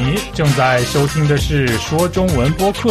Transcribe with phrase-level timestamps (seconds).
[0.00, 2.90] 你正在收听的是说中文播客，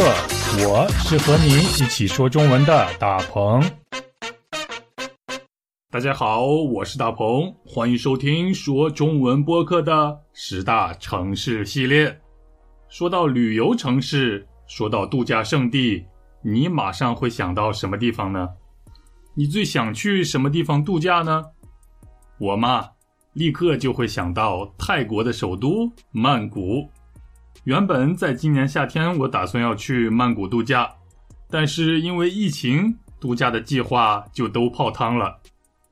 [0.60, 3.64] 我是和你一起说中文的大鹏。
[5.89, 12.13] 大家好，我是大鹏，欢迎收听说中文播客的十大城市系列。
[12.90, 16.05] 说到旅游城市，说到度假胜地，
[16.44, 18.49] 你马上会想到什么地方呢？
[19.34, 21.41] 你最想去什么地方度假呢？
[22.38, 22.85] 我嘛，
[23.31, 26.85] 立刻就会想到泰国的首都曼谷。
[27.63, 30.90] 原本在今年夏天，我打算要去曼谷度假，
[31.50, 35.38] 但是因为疫情，度假的计划就都泡汤了。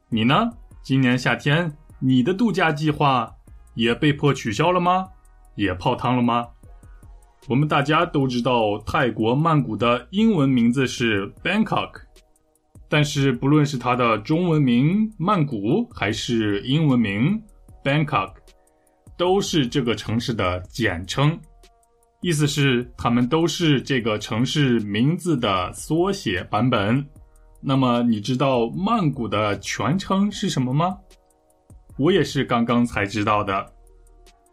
[0.10, 0.50] 你呢？
[0.84, 3.30] 今年夏天你的度假计划
[3.74, 5.08] 也被迫取消了吗？
[5.56, 6.46] 也泡汤了吗？
[7.48, 11.92] 我们大家都知道，泰国曼谷的英文名字是 Bangkok。
[12.88, 17.42] 但是，不论是它的中文名曼谷，还是英文名
[17.84, 18.32] Bangkok，
[19.18, 21.38] 都是这个城市的简称，
[22.22, 27.06] 意思是它们都是这个城市名字的缩写版本。
[27.62, 30.98] 那么，你知道曼谷的全称是什么吗？
[31.98, 33.74] 我也是刚刚才知道的。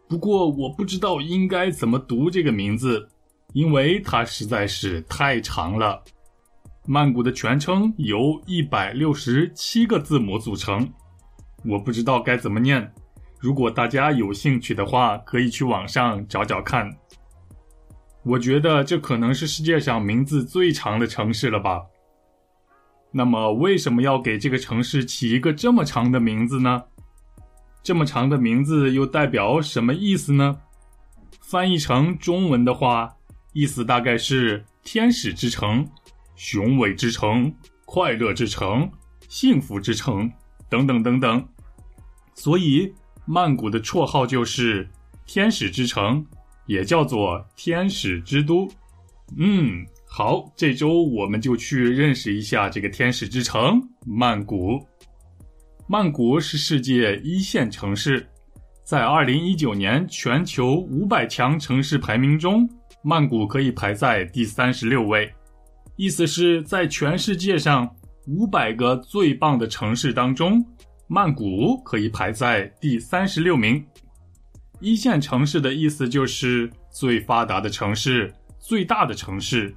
[0.07, 3.07] 不过，我不知道应该怎么读这个名字，
[3.53, 6.03] 因为它实在是太长了。
[6.85, 10.87] 曼谷的全称由一百六十七个字母组成，
[11.65, 12.91] 我不知道该怎么念。
[13.39, 16.89] 如果大家有兴趣的话，可以去网上找找看。
[18.23, 21.83] 我觉得这可能是世界上名字最长的城市了吧？
[23.11, 26.83] 那么，为什么要给这个城市起一个这么长的名字呢？
[27.83, 30.57] 这么长的名字又代表什么意思呢？
[31.41, 33.13] 翻译成中文的话，
[33.51, 35.87] 意思大概是“天使之城”。
[36.35, 37.53] 雄伟之城、
[37.85, 38.89] 快乐之城、
[39.29, 40.31] 幸福之城，
[40.67, 41.47] 等等等等。
[42.33, 42.91] 所以，
[43.25, 44.89] 曼谷的绰号就是
[45.27, 46.25] “天使之城”，
[46.65, 48.67] 也叫做“天使之都”。
[49.37, 54.79] 嗯，好，这周我们就去认识一下这个天使之城——曼谷。
[55.87, 58.25] 曼谷是世界一线城市，
[58.83, 62.67] 在二零一九年全球五百强城市排名中，
[63.03, 65.31] 曼谷可以排在第三十六位。
[65.95, 67.87] 意思是在全世界上
[68.27, 70.63] 五百个最棒的城市当中，
[71.07, 73.83] 曼谷可以排在第三十六名。
[74.83, 78.29] 一线城市的意思就是最发达的城市、
[78.59, 79.73] 最大的城市，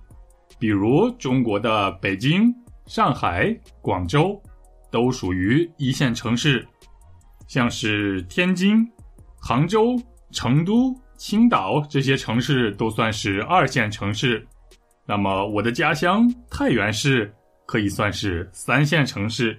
[0.59, 2.53] 比如中国的北京、
[2.87, 4.43] 上海、广州，
[4.91, 6.67] 都属于一线城市。
[7.47, 8.85] 像是天津、
[9.39, 9.95] 杭州、
[10.33, 14.45] 成都、青岛这些城市都算是二线城市。
[15.07, 17.33] 那么，我的家乡太原市
[17.65, 19.57] 可以算是三线城市。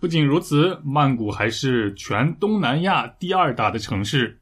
[0.00, 4.38] 不仅如此，曼谷还是全东南亚第二大的城市，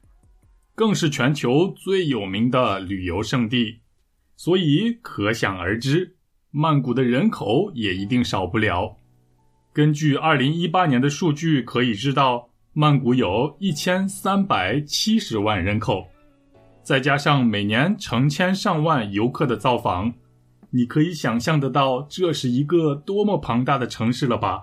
[0.74, 3.80] 更是全球最有名的旅游胜地。
[4.36, 6.16] 所以，可想而知，
[6.50, 8.96] 曼谷的人口也一定少不了。
[9.72, 16.06] 根据二零一八年的数据，可以知道，曼谷有一千三百七十万人口。
[16.82, 20.12] 再加上每年成千上万游客的造访，
[20.70, 24.62] 你可以想象得到这是一个多么庞大的城市了吧？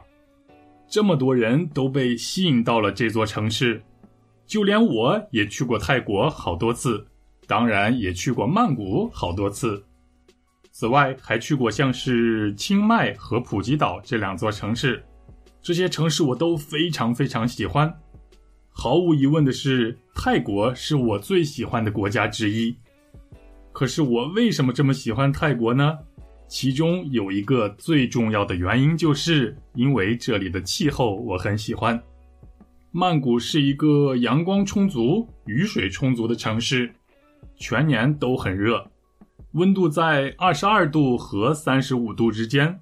[0.89, 3.81] 这么多人都被吸引到了这座城市，
[4.49, 7.05] 就连我也去过泰国好多次，
[7.45, 9.85] 当然也去过曼谷好多次。
[10.71, 15.05] 此外，还去过像是清迈和普吉岛这两座城市，
[15.61, 17.93] 这些城市我都非常非常喜欢。
[18.71, 22.75] 毫无疑问的是，泰国是我最喜欢的国家之一。
[23.71, 25.95] 可是我为什么这么喜欢泰国呢？
[26.47, 32.01] 其中有一个最重要的原因，就是因为这里的气候我很喜欢。
[32.91, 36.91] 曼谷是一个阳光充足、雨水充足的城市，
[37.55, 38.83] 全年都很热，
[39.51, 42.79] 温度在二十二度和三十五度之间，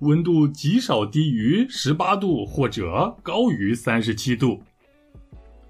[0.00, 4.62] 温度极少低于十八度或者高于三十七度。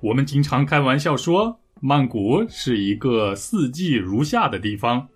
[0.00, 5.08] 我们经常开玩笑说，曼谷是一个四季如夏的地方。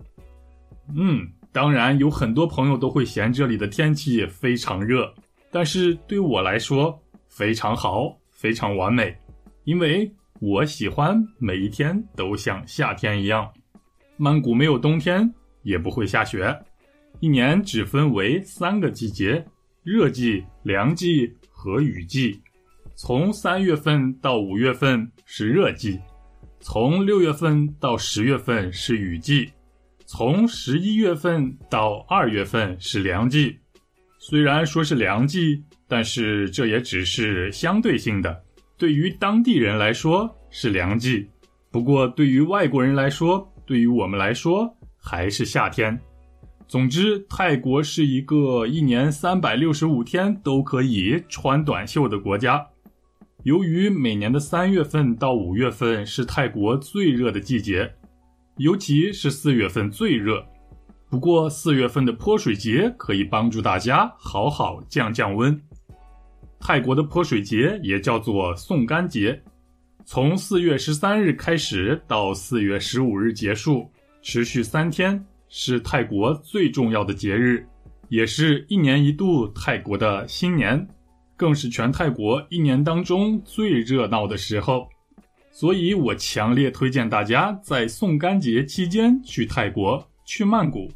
[0.95, 5.13] 嗯，当然有很多朋友都会嫌这里的天气非常热，
[5.51, 9.17] 但是对我来说非常好，非常完美，
[9.63, 13.49] 因为我喜欢每一天都像夏天一样。
[14.17, 16.53] 曼谷没有冬天，也不会下雪，
[17.21, 19.47] 一年只分为三个季节：
[19.85, 22.43] 热季、凉季和雨季。
[22.97, 26.01] 从三月份到五月份是热季，
[26.59, 29.49] 从六月份到十月份是雨季，
[30.05, 33.57] 从十一月份到二月份是凉季。
[34.19, 35.63] 虽然说是凉季，
[35.93, 38.43] 但是这也只是相对性的。
[38.79, 41.29] 对于当地人来说是凉季，
[41.71, 46.01] 不过对于外国人来说，对于我们来说还是夏天。
[46.67, 52.67] 总之，泰国是一个一年三百六十五天都可以穿短袖的国家。
[53.43, 57.93] 由于每年的三月份到五月份是泰国最热的季节，
[58.57, 60.43] 尤其是四月份最热。
[61.11, 65.61] 不过四月份的泼水节可以帮助大家好好降降温。
[66.65, 69.43] 泰国的泼水节也叫做送干节，
[70.05, 73.91] 从四月十三日开始到四月十五日结束，
[74.23, 77.67] 持续三天，是泰国最重要的节日，
[78.09, 80.87] 也是一年一度泰国的新年。
[81.37, 84.89] 更是全泰国一年当中最热闹的时候，
[85.51, 90.89] 所以我强烈推荐大家在送干节期间去泰国，去曼谷。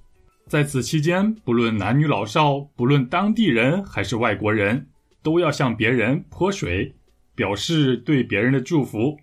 [0.47, 4.87] 在此期间，不论男女老少，不论当地人还是外国人，
[5.27, 6.95] 都要向别人泼水，
[7.35, 9.17] 表示对别人的祝福。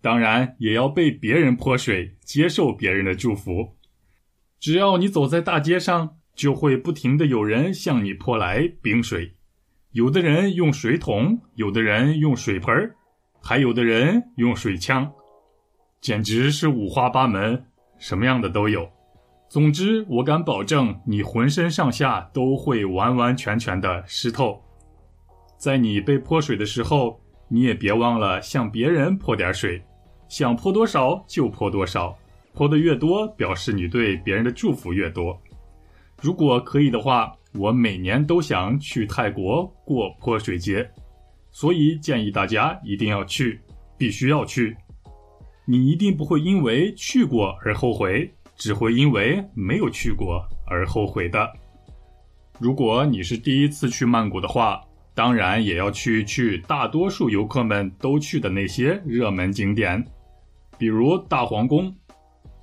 [0.00, 3.76] 当然，也要被别人泼水，接受别人的祝福。
[4.60, 9.34] 只要你走在大街上，就会不停的有人向你泼来冰水。
[9.90, 12.94] 有的人用水桶，有的人用水盆儿，
[13.42, 15.12] 还有的人用水枪，
[16.00, 17.64] 简直是五花八门，
[17.98, 18.88] 什么样的都有。
[19.48, 24.62] 总之，我敢保证，你浑身上下都会完完全全的湿透。
[25.62, 29.80] 在你被泼水的时候，你也别忘了向别人泼点水，
[30.28, 32.18] 想泼多少就泼多少，
[32.52, 35.40] 泼的越多，表示你对别人的祝福越多。
[36.20, 37.32] 如果可以的话。
[37.54, 40.90] 我每年都想去泰国过泼水节，
[41.50, 43.60] 所以建议大家一定要去，
[43.98, 44.74] 必须要去。
[45.66, 51.46] 你一定不会因为去过而后悔，只会因为没有去过而后悔的。
[52.58, 54.80] 如果你是第一次去曼谷的话，
[55.14, 60.02] 当然也要去去大多数游客们都去的那些热门景点，
[60.78, 61.94] 比如大皇宫。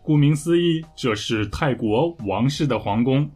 [0.02, 3.30] 顾名思义，这是泰国王室的皇宫。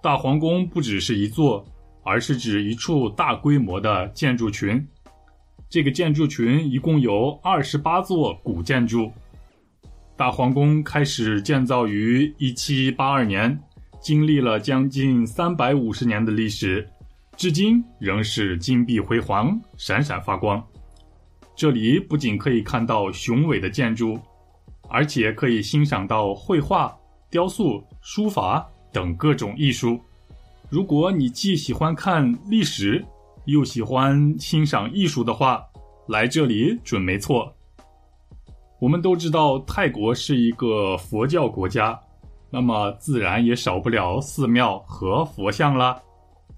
[0.00, 1.66] 大皇宫不只是一座，
[2.04, 4.86] 而是指一处大规模的建筑群。
[5.68, 9.10] 这个建筑群一共有二十八座古建筑。
[10.16, 13.58] 大皇宫开始建造于一七八二年，
[14.00, 16.88] 经历了将近三百五十年的历史，
[17.36, 20.62] 至今仍是金碧辉煌、闪闪发光。
[21.56, 24.18] 这里不仅可以看到雄伟的建筑，
[24.88, 26.96] 而且可以欣赏到绘画、
[27.30, 28.68] 雕塑、书法。
[28.92, 30.00] 等各种艺术，
[30.70, 33.04] 如果你既喜欢看历史，
[33.44, 35.60] 又喜欢欣赏艺术的话，
[36.06, 37.52] 来这里准没错。
[38.78, 41.98] 我们都知道泰国是一个佛教国家，
[42.50, 46.00] 那么自然也少不了寺庙和佛像啦。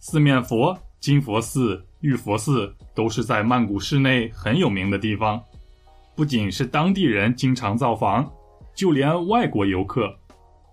[0.08, 5.42] 四面佛、金佛寺、玉佛寺都是在曼谷市内很有名的地方，
[6.14, 8.30] 不仅是当地人经常造访，
[8.72, 10.16] 就连外国游客。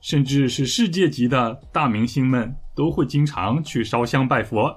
[0.02, 4.72] 甚至是世界级的大明星们都会经常去烧香拜佛，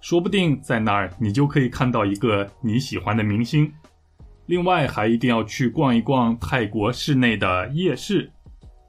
[0.00, 3.68] 说不定在那儿你就可以看到一个你喜欢的明星。
[4.46, 8.30] 另外，还一定要去逛一逛泰国市内的夜市，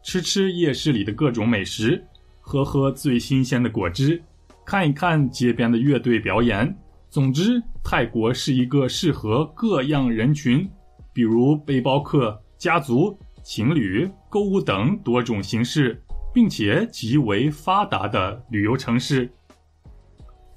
[0.04, 2.06] 吃吃夜市里的各种美食，
[2.40, 4.22] 喝喝最新鲜的果汁，
[4.68, 6.78] 看一看街边的乐队表演。
[7.10, 10.70] 总之，泰国是一个适合各样人群，
[11.14, 13.18] 比如背包客、家族。
[13.44, 19.32] 情侣、购物等多种形式，并且极为发达的旅游城市，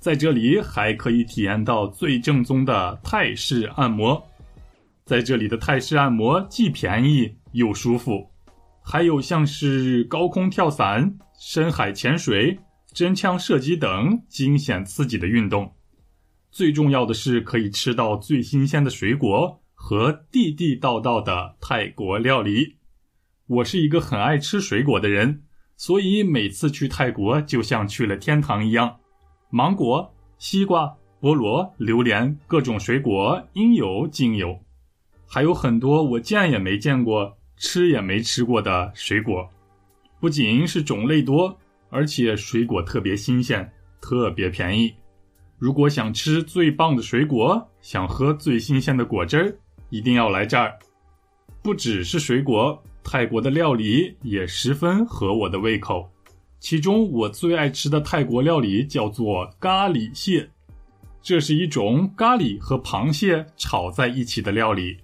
[0.00, 4.20] 在这里还可以体验到最正宗的泰式按摩。
[5.04, 8.28] 在这里的泰式按摩既便宜又舒服，
[8.82, 12.58] 还有像是高空跳伞、深海潜水、
[12.92, 15.74] 真枪射击等惊险刺激的运动。
[16.50, 22.76] 最重要的是可以吃到最新鲜的水果和地地道道的泰国料理。
[23.46, 25.42] 我是一个很爱吃水果的人，
[25.76, 28.96] 所以每次去泰国就像去了天堂一样。
[29.50, 34.60] 芒果、西瓜、菠萝、榴莲，各种水果应有尽有，
[35.26, 39.48] 还有很多我见也没见过、吃也没吃过的水果。
[40.18, 41.58] 不仅是种类多，
[41.90, 43.70] 而且水果特别新鲜，
[44.00, 44.94] 特别便宜。
[45.58, 49.58] 如果想吃最棒的水果，想喝最新鲜的果汁儿，
[49.90, 50.78] 一定要来这儿。
[51.62, 52.82] 不只是水果。
[53.02, 56.08] 泰国的料理也十分合我的胃口，
[56.60, 60.48] 其中我最爱吃的泰国料理叫做咖喱蟹，
[61.22, 64.98] 这是一种咖喱和螃蟹炒在一起的料理，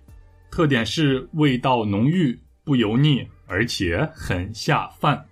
[0.51, 5.27] 特点是味道浓郁、不油腻，而且很下饭。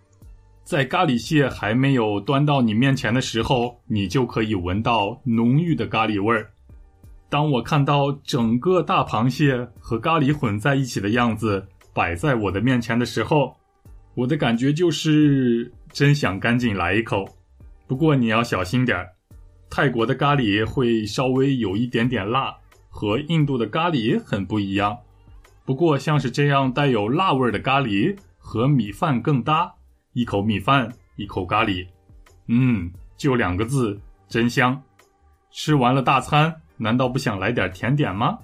[0.65, 6.51] 在咖喱蟹还没有端到你面前的时候，你就可以闻到浓郁的咖喱味儿。
[7.29, 13.55] 当我看到整个大螃蟹和咖喱混在一起的样子，摆在我的面前的时候，
[14.15, 17.27] 我的感觉就是真想赶紧来一口。
[17.87, 19.09] 不过你要小心点儿，
[19.69, 22.57] 泰国的咖喱会稍微有一点点辣，
[22.89, 24.97] 和印度的咖喱很不一样。
[25.67, 29.75] 不过像是这样带有辣味的咖喱和米饭更搭，
[30.15, 31.87] 一口米饭，一口咖喱，
[32.47, 34.81] 嗯，就两个字，真香。
[35.51, 38.39] 吃完了大餐，难道不想来点甜点吗？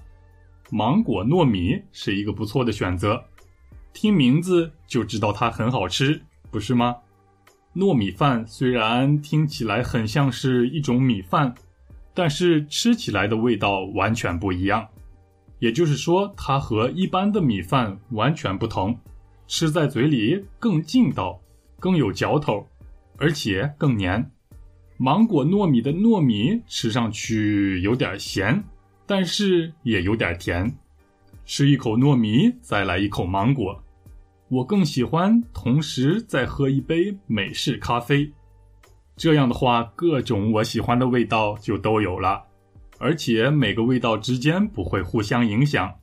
[0.69, 3.23] 芒果糯米是一个不错的选择，
[3.93, 6.95] 听名字就知道它很好吃，不是吗？
[7.73, 11.53] 糯米饭虽然听起来很像是一种米饭，
[12.13, 14.85] 但是吃起来的味道完全不一样。
[15.59, 18.97] 也就是说，它和一般的米饭完全不同，
[19.47, 21.40] 吃在嘴里更劲道，
[21.81, 22.65] 更有嚼头，
[23.17, 24.31] 而且更黏。
[24.95, 28.63] 芒果糯米的糯米吃上去有点咸。
[29.07, 30.73] 但是也有点甜，
[31.43, 33.83] 吃一口糯米，再来一口芒果，
[34.47, 38.31] 我更喜欢同时再喝一杯美式咖啡。
[39.17, 42.41] 这样的话，各种我喜欢的味道就都有了，
[42.99, 45.93] 而且每个味道之间不会互相影响，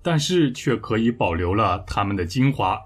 [0.00, 2.80] 但是却可以保留了它们的精华。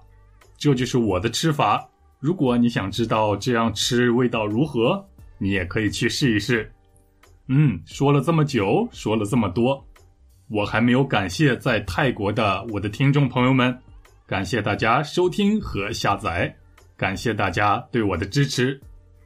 [0.56, 1.88] 这就是我的吃法。
[2.20, 5.04] 如果你想知道这样吃味道如何，
[5.38, 6.70] 你也可以去试一试。
[7.46, 9.82] 嗯，说了这么久，说了这么多，
[10.48, 13.78] 我还没有感谢在泰国的我的听众朋友们，
[14.26, 16.52] 感谢大家收听和下载，
[16.96, 18.80] 感谢大家对我的支持，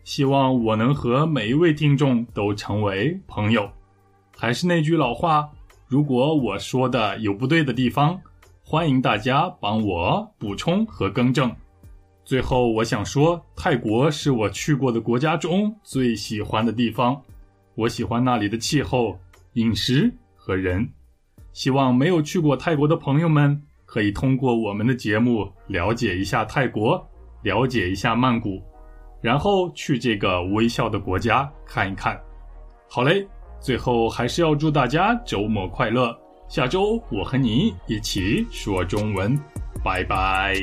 [0.05, 3.69] 希望我能和每一位听众都成为朋友。
[4.37, 5.49] 还是那句老话，
[5.89, 8.21] 如果我说的有不对的地方，
[8.63, 11.51] 欢迎大家帮我补充和更正。
[12.25, 17.21] 最后，我想说，泰国是我去过的国家中最喜欢的地方。
[17.75, 19.19] 我喜欢那里的气候、
[19.55, 20.89] 饮食和人。
[21.53, 27.05] 希望没有去过泰国的朋友们可以通过我们的节目了解一下泰国，
[27.43, 28.63] 了解一下曼谷，
[29.21, 32.19] 然后去这个微笑的国家看一看。
[32.89, 33.27] 好嘞，
[33.61, 36.17] 最后还是要祝大家周末快乐。
[36.49, 39.39] 下周我和你一起说中文，
[39.83, 40.55] 拜拜。